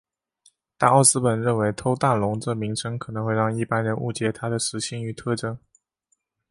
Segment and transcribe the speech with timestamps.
[0.79, 5.55] 但奥斯本认为偷蛋龙这名称可能会让一般人误解它们的食性与特征。